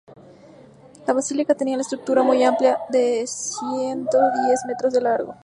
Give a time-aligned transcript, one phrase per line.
[1.05, 5.35] La basílica tenía la estructura muy amplia de ciento diez metros de largo.